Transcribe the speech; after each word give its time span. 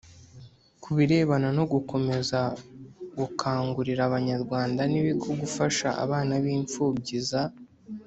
ku 0.81 0.89
birebana 0.97 1.49
no 1.57 1.63
gukomeza 1.73 2.39
gukangurira 3.17 4.01
abanyarwanda 4.09 4.81
n 4.91 4.93
ibigo 4.99 5.29
gufasha 5.41 5.87
abana 6.03 6.33
b 6.43 6.45
imfubyi 6.57 7.17
za 7.29 7.43